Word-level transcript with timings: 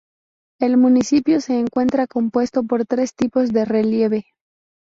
El 0.59 0.77
municipio 0.77 1.39
se 1.41 1.59
encuentra 1.59 2.07
compuesto 2.07 2.63
por 2.63 2.87
tres 2.87 3.13
tipos 3.13 3.53
de 3.53 3.65
relieve. 3.65 4.25